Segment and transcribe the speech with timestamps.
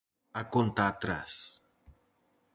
[0.39, 1.33] A conta atrás.